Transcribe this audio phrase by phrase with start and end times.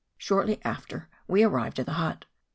[0.17, 2.25] Shortly after we arrived at the hut.